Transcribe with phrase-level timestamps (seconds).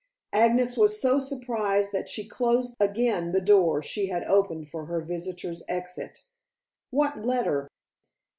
[0.33, 4.99] Agnes was so surprised that she closed again the door she had opened for her
[4.99, 6.23] visitor's exit.
[6.89, 7.67] "What letter?"